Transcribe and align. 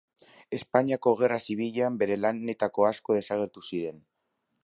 Espainiako 0.57 1.13
Gerra 1.19 1.37
Zibilean 1.43 1.99
bere 2.03 2.17
lanetako 2.23 2.89
asko 2.89 3.19
desagertu 3.21 3.67
ziren. 3.69 4.01